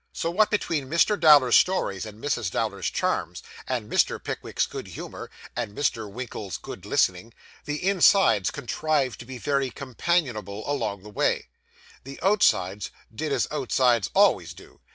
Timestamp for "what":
0.31-0.49